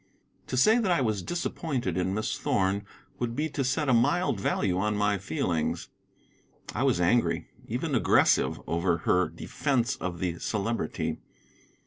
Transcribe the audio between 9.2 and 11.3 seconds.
defence of the Celebrity.